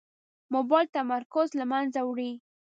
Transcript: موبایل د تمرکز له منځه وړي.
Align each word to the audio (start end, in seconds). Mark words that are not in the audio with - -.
موبایل 0.53 0.87
د 0.89 0.93
تمرکز 0.97 1.47
له 1.59 1.65
منځه 1.71 1.99
وړي. 2.03 2.31